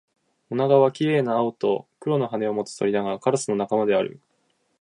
[0.49, 4.19] オナガは綺麗な青と黒の羽を持つ鳥だが、カラスの仲間である